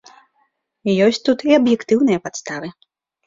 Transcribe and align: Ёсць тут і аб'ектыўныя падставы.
Ёсць 1.07 1.19
тут 1.27 1.39
і 1.49 1.53
аб'ектыўныя 1.59 2.19
падставы. 2.27 2.73